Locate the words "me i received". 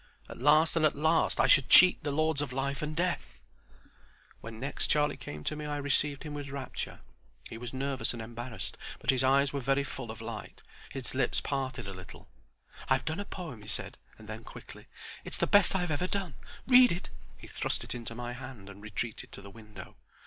5.55-6.23